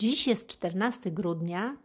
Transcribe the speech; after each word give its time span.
Dziś 0.00 0.26
jest 0.26 0.46
14 0.46 1.10
grudnia. 1.10 1.76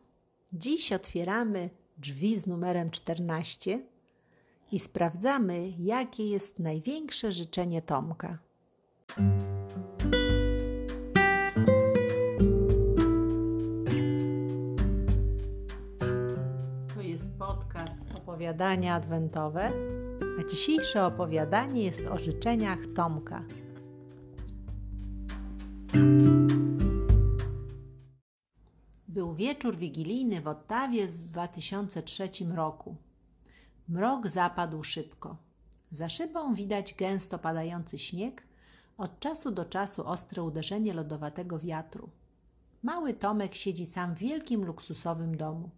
Dziś 0.53 0.93
otwieramy 0.93 1.69
drzwi 1.97 2.39
z 2.39 2.47
numerem 2.47 2.89
14 2.89 3.79
i 4.71 4.79
sprawdzamy, 4.79 5.73
jakie 5.79 6.29
jest 6.29 6.59
największe 6.59 7.31
życzenie 7.31 7.81
Tomka. 7.81 8.37
To 16.93 17.01
jest 17.01 17.31
podcast 17.39 18.01
opowiadania 18.17 18.95
adwentowe, 18.95 19.71
a 20.39 20.43
dzisiejsze 20.43 21.05
opowiadanie 21.05 21.83
jest 21.83 22.01
o 22.11 22.17
życzeniach 22.19 22.79
Tomka. 22.95 23.43
Był 29.15 29.33
wieczór 29.33 29.77
wigilijny 29.77 30.41
w 30.41 30.47
Ottawie 30.47 31.07
w 31.07 31.19
2003 31.19 32.29
roku. 32.55 32.95
Mrok 33.89 34.27
zapadł 34.27 34.83
szybko. 34.83 35.37
Za 35.91 36.09
szybą 36.09 36.53
widać 36.53 36.93
gęsto 36.93 37.39
padający 37.39 37.99
śnieg, 37.99 38.43
od 38.97 39.19
czasu 39.19 39.51
do 39.51 39.65
czasu 39.65 40.07
ostre 40.07 40.43
uderzenie 40.43 40.93
lodowatego 40.93 41.59
wiatru. 41.59 42.09
Mały 42.83 43.13
Tomek 43.13 43.55
siedzi 43.55 43.85
sam 43.85 44.15
w 44.15 44.19
wielkim 44.19 44.65
luksusowym 44.65 45.37
domu. 45.37 45.69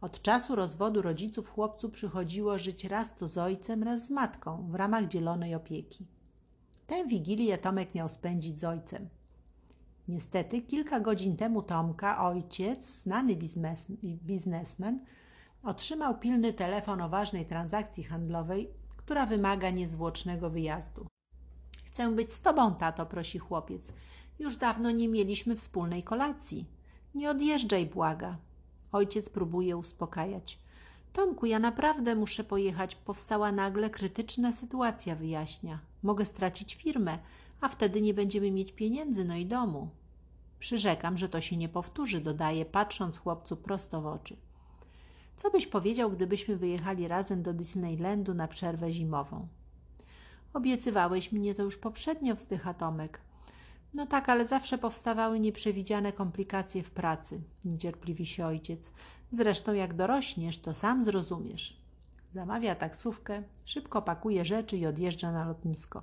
Od 0.00 0.22
czasu 0.22 0.54
rozwodu 0.54 1.02
rodziców 1.02 1.50
chłopcu 1.50 1.90
przychodziło 1.90 2.58
żyć 2.58 2.84
raz 2.84 3.16
to 3.16 3.28
z 3.28 3.38
ojcem, 3.38 3.82
raz 3.82 4.06
z 4.06 4.10
matką 4.10 4.68
w 4.70 4.74
ramach 4.74 5.08
dzielonej 5.08 5.54
opieki. 5.54 6.06
Tę 6.86 7.06
wigilię 7.06 7.58
Tomek 7.58 7.94
miał 7.94 8.08
spędzić 8.08 8.58
z 8.58 8.64
ojcem. 8.64 9.08
Niestety, 10.08 10.62
kilka 10.62 11.00
godzin 11.00 11.36
temu 11.36 11.62
Tomka, 11.62 12.24
ojciec, 12.24 13.02
znany 13.02 13.36
biznes, 13.36 13.86
biznesmen, 14.02 15.04
otrzymał 15.62 16.18
pilny 16.18 16.52
telefon 16.52 17.00
o 17.00 17.08
ważnej 17.08 17.46
transakcji 17.46 18.04
handlowej, 18.04 18.70
która 18.96 19.26
wymaga 19.26 19.70
niezwłocznego 19.70 20.50
wyjazdu. 20.50 21.06
Chcę 21.84 22.10
być 22.12 22.32
z 22.32 22.40
tobą, 22.40 22.74
tato, 22.74 23.06
prosi 23.06 23.38
chłopiec. 23.38 23.92
Już 24.38 24.56
dawno 24.56 24.90
nie 24.90 25.08
mieliśmy 25.08 25.56
wspólnej 25.56 26.02
kolacji. 26.02 26.66
Nie 27.14 27.30
odjeżdżaj, 27.30 27.86
błaga. 27.86 28.36
Ojciec 28.92 29.28
próbuje 29.28 29.76
uspokajać. 29.76 30.58
Tomku, 31.12 31.46
ja 31.46 31.58
naprawdę 31.58 32.14
muszę 32.14 32.44
pojechać. 32.44 32.94
Powstała 32.94 33.52
nagle 33.52 33.90
krytyczna 33.90 34.52
sytuacja, 34.52 35.16
wyjaśnia. 35.16 35.78
Mogę 36.02 36.24
stracić 36.24 36.74
firmę, 36.74 37.18
a 37.60 37.68
wtedy 37.68 38.02
nie 38.02 38.14
będziemy 38.14 38.50
mieć 38.50 38.72
pieniędzy, 38.72 39.24
no 39.24 39.36
i 39.36 39.46
domu. 39.46 39.90
Przyrzekam, 40.58 41.18
że 41.18 41.28
to 41.28 41.40
się 41.40 41.56
nie 41.56 41.68
powtórzy, 41.68 42.20
dodaje, 42.20 42.64
patrząc 42.64 43.18
chłopcu 43.18 43.56
prosto 43.56 44.02
w 44.02 44.06
oczy. 44.06 44.36
Co 45.36 45.50
byś 45.50 45.66
powiedział, 45.66 46.10
gdybyśmy 46.10 46.56
wyjechali 46.56 47.08
razem 47.08 47.42
do 47.42 47.54
Disneylandu 47.54 48.34
na 48.34 48.48
przerwę 48.48 48.92
zimową? 48.92 49.48
Obiecywałeś 50.52 51.32
mnie 51.32 51.54
to 51.54 51.62
już 51.62 51.76
poprzednio, 51.76 52.34
wzdycha 52.34 52.74
Tomek. 52.74 53.20
No 53.94 54.06
tak, 54.06 54.28
ale 54.28 54.46
zawsze 54.46 54.78
powstawały 54.78 55.40
nieprzewidziane 55.40 56.12
komplikacje 56.12 56.82
w 56.82 56.90
pracy, 56.90 57.40
niecierpliwi 57.64 58.26
się 58.26 58.46
ojciec. 58.46 58.92
Zresztą 59.30 59.74
jak 59.74 59.94
dorośniesz, 59.94 60.58
to 60.58 60.74
sam 60.74 61.04
zrozumiesz. 61.04 61.80
Zamawia 62.32 62.74
taksówkę, 62.74 63.42
szybko 63.64 64.02
pakuje 64.02 64.44
rzeczy 64.44 64.76
i 64.76 64.86
odjeżdża 64.86 65.32
na 65.32 65.44
lotnisko. 65.44 66.02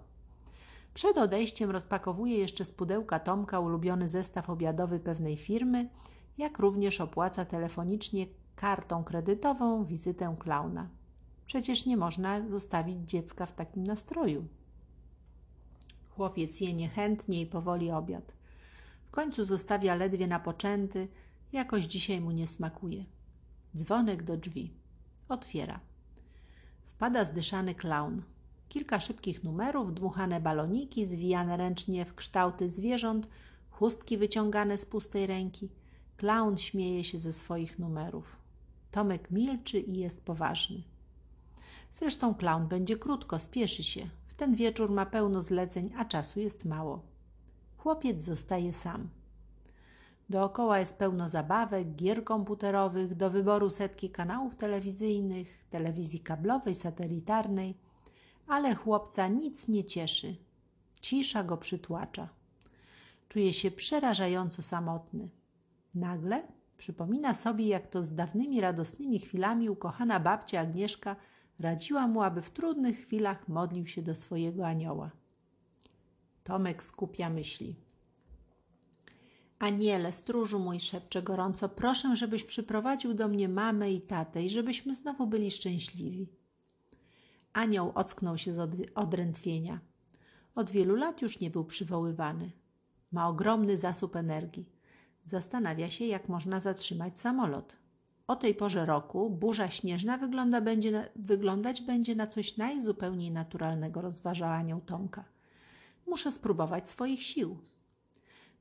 Przed 0.95 1.17
odejściem 1.17 1.71
rozpakowuje 1.71 2.37
jeszcze 2.37 2.65
z 2.65 2.71
pudełka 2.71 3.19
Tomka 3.19 3.59
ulubiony 3.59 4.09
zestaw 4.09 4.49
obiadowy 4.49 4.99
pewnej 4.99 5.37
firmy, 5.37 5.89
jak 6.37 6.59
również 6.59 7.01
opłaca 7.01 7.45
telefonicznie 7.45 8.25
kartą 8.55 9.03
kredytową 9.03 9.85
wizytę 9.85 10.35
klauna. 10.39 10.89
Przecież 11.45 11.85
nie 11.85 11.97
można 11.97 12.49
zostawić 12.49 13.09
dziecka 13.09 13.45
w 13.45 13.53
takim 13.53 13.83
nastroju. 13.83 14.47
Chłopiec 16.09 16.61
je 16.61 16.73
niechętnie 16.73 17.41
i 17.41 17.45
powoli 17.45 17.91
obiad. 17.91 18.33
W 19.07 19.11
końcu 19.11 19.45
zostawia 19.45 19.95
ledwie 19.95 20.27
napoczęty, 20.27 21.07
jakoś 21.53 21.85
dzisiaj 21.85 22.21
mu 22.21 22.31
nie 22.31 22.47
smakuje. 22.47 23.05
Dzwonek 23.75 24.23
do 24.23 24.37
drzwi. 24.37 24.73
Otwiera. 25.29 25.79
Wpada 26.83 27.25
zdyszany 27.25 27.75
klaun. 27.75 28.21
Kilka 28.69 28.99
szybkich 28.99 29.43
numerów, 29.43 29.93
dmuchane 29.93 30.41
baloniki, 30.41 31.05
zwijane 31.05 31.57
ręcznie 31.57 32.05
w 32.05 32.15
kształty 32.15 32.69
zwierząt, 32.69 33.27
chustki 33.69 34.17
wyciągane 34.17 34.77
z 34.77 34.85
pustej 34.85 35.27
ręki. 35.27 35.69
Klaun 36.17 36.57
śmieje 36.57 37.03
się 37.03 37.19
ze 37.19 37.33
swoich 37.33 37.79
numerów. 37.79 38.37
Tomek 38.91 39.31
milczy 39.31 39.79
i 39.79 39.99
jest 39.99 40.21
poważny. 40.21 40.83
Zresztą 41.91 42.35
klaun 42.35 42.67
będzie 42.67 42.97
krótko, 42.97 43.39
spieszy 43.39 43.83
się. 43.83 44.09
W 44.27 44.33
ten 44.33 44.55
wieczór 44.55 44.91
ma 44.91 45.05
pełno 45.05 45.41
zleceń, 45.41 45.93
a 45.97 46.05
czasu 46.05 46.39
jest 46.39 46.65
mało. 46.65 47.01
Chłopiec 47.77 48.23
zostaje 48.23 48.73
sam. 48.73 49.09
Dookoła 50.29 50.79
jest 50.79 50.95
pełno 50.97 51.29
zabawek, 51.29 51.95
gier 51.95 52.23
komputerowych, 52.23 53.15
do 53.15 53.29
wyboru 53.29 53.69
setki 53.69 54.09
kanałów 54.09 54.55
telewizyjnych, 54.55 55.65
telewizji 55.69 56.19
kablowej, 56.19 56.75
satelitarnej, 56.75 57.77
ale 58.47 58.75
chłopca 58.75 59.27
nic 59.27 59.67
nie 59.67 59.83
cieszy. 59.83 60.35
Cisza 61.01 61.43
go 61.43 61.57
przytłacza. 61.57 62.29
Czuje 63.29 63.53
się 63.53 63.71
przerażająco 63.71 64.63
samotny. 64.63 65.29
Nagle 65.95 66.47
przypomina 66.77 67.33
sobie, 67.33 67.67
jak 67.67 67.87
to 67.87 68.03
z 68.03 68.15
dawnymi 68.15 68.61
radosnymi 68.61 69.19
chwilami 69.19 69.69
ukochana 69.69 70.19
babcia 70.19 70.59
Agnieszka 70.59 71.15
radziła 71.59 72.07
mu, 72.07 72.21
aby 72.21 72.41
w 72.41 72.49
trudnych 72.49 72.99
chwilach 72.99 73.47
modlił 73.47 73.87
się 73.87 74.01
do 74.01 74.15
swojego 74.15 74.67
anioła. 74.67 75.11
Tomek 76.43 76.83
skupia 76.83 77.29
myśli. 77.29 77.75
Aniele, 79.59 80.11
stróżu 80.11 80.59
mój, 80.59 80.79
szepcze 80.79 81.21
gorąco, 81.21 81.69
proszę, 81.69 82.15
żebyś 82.15 82.43
przyprowadził 82.43 83.13
do 83.13 83.27
mnie 83.27 83.49
mamę 83.49 83.91
i 83.91 84.01
tatę 84.01 84.43
i 84.43 84.49
żebyśmy 84.49 84.95
znowu 84.95 85.27
byli 85.27 85.51
szczęśliwi. 85.51 86.27
Anioł 87.55 87.91
ocknął 87.95 88.37
się 88.37 88.53
z 88.53 88.89
odrętwienia. 88.95 89.79
Od 90.55 90.71
wielu 90.71 90.95
lat 90.95 91.21
już 91.21 91.39
nie 91.39 91.49
był 91.49 91.65
przywoływany. 91.65 92.51
Ma 93.11 93.27
ogromny 93.27 93.77
zasób 93.77 94.15
energii. 94.15 94.69
Zastanawia 95.25 95.89
się, 95.89 96.05
jak 96.05 96.29
można 96.29 96.59
zatrzymać 96.59 97.19
samolot. 97.19 97.77
O 98.27 98.35
tej 98.35 98.55
porze 98.55 98.85
roku 98.85 99.29
burza 99.29 99.69
śnieżna 99.69 100.17
wygląda 100.17 100.61
będzie 100.61 101.09
wyglądać 101.15 101.81
będzie 101.81 102.15
na 102.15 102.27
coś 102.27 102.57
najzupełniej 102.57 103.31
naturalnego, 103.31 104.01
rozważa 104.01 104.47
anioł 104.47 104.81
Tomka. 104.81 105.25
Muszę 106.07 106.31
spróbować 106.31 106.89
swoich 106.89 107.23
sił. 107.23 107.57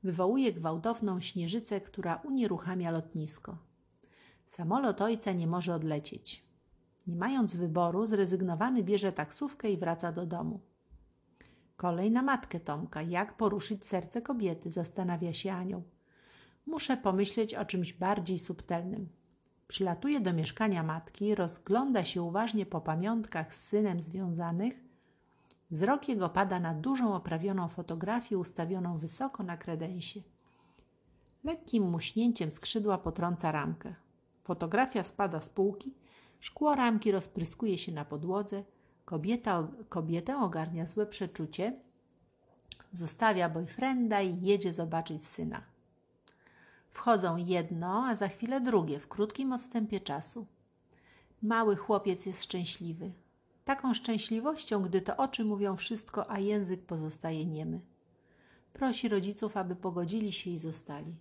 Wywołuje 0.03 0.53
gwałtowną 0.53 1.19
śnieżycę, 1.19 1.81
która 1.81 2.15
unieruchamia 2.15 2.91
lotnisko. 2.91 3.57
Samolot 4.47 5.01
ojca 5.01 5.31
nie 5.31 5.47
może 5.47 5.75
odlecieć. 5.75 6.44
Nie 7.07 7.15
mając 7.15 7.55
wyboru, 7.55 8.07
zrezygnowany 8.07 8.83
bierze 8.83 9.11
taksówkę 9.11 9.71
i 9.71 9.77
wraca 9.77 10.11
do 10.11 10.25
domu. 10.25 10.59
Kolej 11.77 12.11
na 12.11 12.21
matkę 12.21 12.59
Tomka. 12.59 13.01
Jak 13.01 13.37
poruszyć 13.37 13.85
serce 13.85 14.21
kobiety? 14.21 14.71
Zastanawia 14.71 15.33
się 15.33 15.51
anioł. 15.53 15.83
Muszę 16.65 16.97
pomyśleć 16.97 17.55
o 17.55 17.65
czymś 17.65 17.93
bardziej 17.93 18.39
subtelnym. 18.39 19.09
Przylatuje 19.67 20.19
do 20.19 20.33
mieszkania 20.33 20.83
matki, 20.83 21.35
rozgląda 21.35 22.03
się 22.03 22.21
uważnie 22.21 22.65
po 22.65 22.81
pamiątkach 22.81 23.55
z 23.55 23.67
synem 23.67 24.01
związanych. 24.01 24.79
Wzrok 25.71 26.09
jego 26.09 26.29
pada 26.29 26.59
na 26.59 26.73
dużą 26.73 27.15
oprawioną 27.15 27.67
fotografię 27.67 28.37
ustawioną 28.37 28.97
wysoko 28.97 29.43
na 29.43 29.57
kredensie. 29.57 30.21
Lekkim 31.43 31.89
muśnięciem 31.89 32.51
skrzydła 32.51 32.97
potrąca 32.97 33.51
ramkę. 33.51 33.95
Fotografia 34.43 35.03
spada 35.03 35.41
z 35.41 35.49
półki, 35.49 35.93
szkło 36.45 36.75
ramki 36.75 37.11
rozpryskuje 37.11 37.77
się 37.77 37.91
na 37.91 38.05
podłodze. 38.05 38.63
Kobieta, 39.05 39.67
kobietę 39.89 40.37
ogarnia 40.37 40.85
złe 40.85 41.05
przeczucie. 41.05 41.79
Zostawia 42.91 43.49
boyfrienda 43.49 44.21
i 44.21 44.41
jedzie 44.41 44.73
zobaczyć 44.73 45.25
syna. 45.25 45.61
Wchodzą 46.89 47.37
jedno, 47.37 48.05
a 48.07 48.15
za 48.15 48.27
chwilę 48.27 48.61
drugie, 48.61 48.99
w 48.99 49.07
krótkim 49.07 49.53
odstępie 49.53 49.99
czasu. 49.99 50.47
Mały 51.41 51.75
chłopiec 51.75 52.25
jest 52.25 52.43
szczęśliwy. 52.43 53.11
Taką 53.63 53.93
szczęśliwością, 53.93 54.81
gdy 54.81 55.01
to 55.01 55.17
oczy 55.17 55.45
mówią 55.45 55.75
wszystko, 55.75 56.31
a 56.31 56.39
język 56.39 56.85
pozostaje 56.85 57.45
niemy. 57.45 57.81
Prosi 58.73 59.09
rodziców, 59.09 59.57
aby 59.57 59.75
pogodzili 59.75 60.31
się 60.31 60.49
i 60.49 60.57
zostali. 60.57 61.15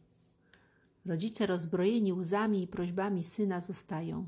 Rodzice 1.06 1.47
rozbrojeni 1.47 2.12
łzami 2.12 2.62
i 2.62 2.67
prośbami 2.67 3.25
syna 3.25 3.61
zostają. 3.61 4.27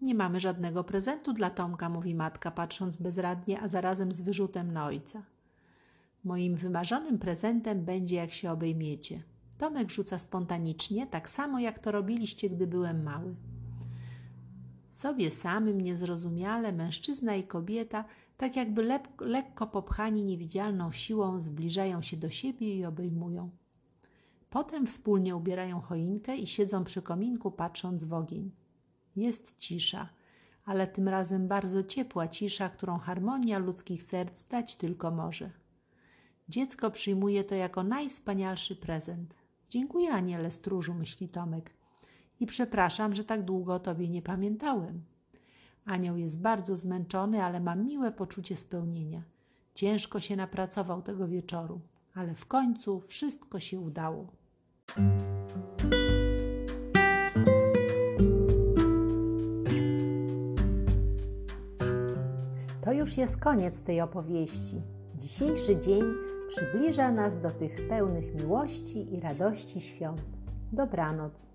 Nie 0.00 0.14
mamy 0.14 0.40
żadnego 0.40 0.84
prezentu 0.84 1.32
dla 1.32 1.50
Tomka, 1.50 1.88
mówi 1.88 2.14
matka, 2.14 2.50
patrząc 2.50 2.96
bezradnie, 2.96 3.60
a 3.60 3.68
zarazem 3.68 4.12
z 4.12 4.20
wyrzutem 4.20 4.72
na 4.72 4.86
ojca. 4.86 5.22
Moim 6.24 6.56
wymarzonym 6.56 7.18
prezentem 7.18 7.84
będzie, 7.84 8.16
jak 8.16 8.32
się 8.32 8.50
obejmiecie. 8.50 9.22
Tomek 9.58 9.90
rzuca 9.90 10.18
spontanicznie, 10.18 11.06
tak 11.06 11.28
samo 11.28 11.58
jak 11.58 11.78
to 11.78 11.92
robiliście, 11.92 12.50
gdy 12.50 12.66
byłem 12.66 13.02
mały. 13.02 13.36
Sobie 14.90 15.30
samym, 15.30 15.80
niezrozumiale, 15.80 16.72
mężczyzna 16.72 17.34
i 17.34 17.44
kobieta, 17.44 18.04
tak 18.36 18.56
jakby 18.56 18.82
lep- 18.82 19.20
lekko 19.20 19.66
popchani 19.66 20.24
niewidzialną 20.24 20.92
siłą, 20.92 21.40
zbliżają 21.40 22.02
się 22.02 22.16
do 22.16 22.30
siebie 22.30 22.76
i 22.76 22.84
obejmują. 22.84 23.50
Potem 24.50 24.86
wspólnie 24.86 25.36
ubierają 25.36 25.80
choinkę 25.80 26.36
i 26.36 26.46
siedzą 26.46 26.84
przy 26.84 27.02
kominku, 27.02 27.50
patrząc 27.50 28.04
w 28.04 28.12
ogień. 28.12 28.50
Jest 29.16 29.58
cisza, 29.58 30.08
ale 30.64 30.86
tym 30.86 31.08
razem 31.08 31.48
bardzo 31.48 31.84
ciepła 31.84 32.28
cisza, 32.28 32.68
którą 32.68 32.98
harmonia 32.98 33.58
ludzkich 33.58 34.02
serc 34.02 34.44
dać 34.44 34.76
tylko 34.76 35.10
może. 35.10 35.50
Dziecko 36.48 36.90
przyjmuje 36.90 37.44
to 37.44 37.54
jako 37.54 37.82
najwspanialszy 37.82 38.76
prezent. 38.76 39.34
Dziękuję, 39.68 40.12
aniele 40.12 40.50
stróżu, 40.50 40.94
myśli 40.94 41.28
Tomek. 41.28 41.70
I 42.40 42.46
przepraszam, 42.46 43.14
że 43.14 43.24
tak 43.24 43.42
długo 43.42 43.74
o 43.74 43.80
tobie 43.80 44.08
nie 44.08 44.22
pamiętałem. 44.22 45.02
Anioł 45.84 46.16
jest 46.16 46.40
bardzo 46.40 46.76
zmęczony, 46.76 47.44
ale 47.44 47.60
ma 47.60 47.74
miłe 47.74 48.12
poczucie 48.12 48.56
spełnienia. 48.56 49.22
Ciężko 49.74 50.20
się 50.20 50.36
napracował 50.36 51.02
tego 51.02 51.28
wieczoru, 51.28 51.80
ale 52.14 52.34
w 52.34 52.46
końcu 52.46 53.00
wszystko 53.00 53.60
się 53.60 53.80
udało. 53.80 54.32
Już 62.96 63.16
jest 63.16 63.36
koniec 63.36 63.82
tej 63.82 64.00
opowieści. 64.00 64.82
Dzisiejszy 65.14 65.76
dzień 65.76 66.02
przybliża 66.48 67.12
nas 67.12 67.40
do 67.40 67.50
tych 67.50 67.88
pełnych 67.88 68.34
miłości 68.34 69.14
i 69.14 69.20
radości 69.20 69.80
świąt. 69.80 70.22
Dobranoc. 70.72 71.48